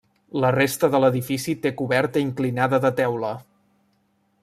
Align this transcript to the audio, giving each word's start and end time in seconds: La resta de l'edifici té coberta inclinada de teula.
La 0.43 0.49
resta 0.55 0.89
de 0.95 1.01
l'edifici 1.03 1.55
té 1.67 1.73
coberta 1.83 2.25
inclinada 2.25 2.81
de 2.87 2.95
teula. 3.03 3.35